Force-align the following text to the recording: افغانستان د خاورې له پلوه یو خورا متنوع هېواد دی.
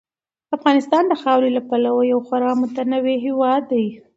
افغانستان 0.57 1.03
د 1.07 1.13
خاورې 1.21 1.49
له 1.57 1.61
پلوه 1.69 2.03
یو 2.11 2.19
خورا 2.27 2.51
متنوع 2.61 3.17
هېواد 3.27 3.61
دی. 3.71 3.85